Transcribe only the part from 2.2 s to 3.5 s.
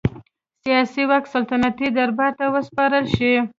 ته وسپارل شي.